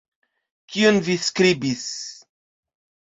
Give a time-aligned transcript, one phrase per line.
[0.75, 1.83] Kion vi skribis?